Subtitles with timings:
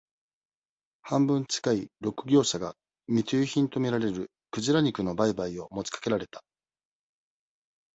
[1.03, 2.75] 半分近い、六業者が、
[3.07, 6.43] 密輸品とみられる、鯨肉の売買を持ちかけられた。